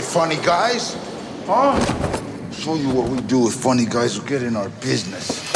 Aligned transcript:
funny 0.00 0.36
guys. 0.36 0.96
Huh? 1.46 1.78
Show 2.50 2.74
you 2.74 2.90
what 2.90 3.08
we 3.08 3.20
do 3.22 3.40
with 3.40 3.54
funny 3.54 3.86
guys 3.86 4.16
who 4.16 4.26
get 4.26 4.42
in 4.42 4.54
our 4.54 4.68
business. 4.80 5.50